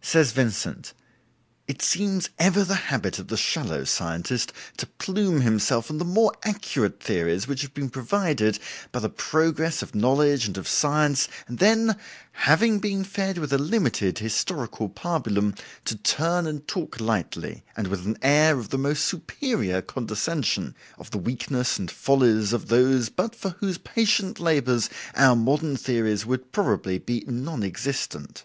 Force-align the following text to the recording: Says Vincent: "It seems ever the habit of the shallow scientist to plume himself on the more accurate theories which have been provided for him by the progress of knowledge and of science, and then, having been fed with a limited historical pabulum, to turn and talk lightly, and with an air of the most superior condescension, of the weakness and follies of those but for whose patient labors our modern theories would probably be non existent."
Says 0.00 0.32
Vincent: 0.32 0.94
"It 1.68 1.82
seems 1.82 2.30
ever 2.38 2.64
the 2.64 2.76
habit 2.88 3.18
of 3.18 3.28
the 3.28 3.36
shallow 3.36 3.84
scientist 3.84 4.50
to 4.78 4.86
plume 4.86 5.42
himself 5.42 5.90
on 5.90 5.98
the 5.98 6.04
more 6.06 6.32
accurate 6.44 6.98
theories 7.02 7.46
which 7.46 7.60
have 7.60 7.74
been 7.74 7.90
provided 7.90 8.56
for 8.56 8.62
him 8.62 8.88
by 8.92 8.98
the 9.00 9.10
progress 9.10 9.82
of 9.82 9.94
knowledge 9.94 10.46
and 10.46 10.56
of 10.56 10.66
science, 10.66 11.28
and 11.46 11.58
then, 11.58 11.94
having 12.32 12.78
been 12.78 13.04
fed 13.04 13.36
with 13.36 13.52
a 13.52 13.58
limited 13.58 14.18
historical 14.18 14.88
pabulum, 14.88 15.54
to 15.84 15.94
turn 15.94 16.46
and 16.46 16.66
talk 16.66 16.98
lightly, 16.98 17.62
and 17.76 17.88
with 17.88 18.06
an 18.06 18.16
air 18.22 18.58
of 18.58 18.70
the 18.70 18.78
most 18.78 19.04
superior 19.04 19.82
condescension, 19.82 20.74
of 20.96 21.10
the 21.10 21.18
weakness 21.18 21.78
and 21.78 21.90
follies 21.90 22.54
of 22.54 22.68
those 22.68 23.10
but 23.10 23.34
for 23.36 23.50
whose 23.58 23.76
patient 23.76 24.40
labors 24.40 24.88
our 25.16 25.36
modern 25.36 25.76
theories 25.76 26.24
would 26.24 26.50
probably 26.50 26.98
be 26.98 27.22
non 27.28 27.62
existent." 27.62 28.44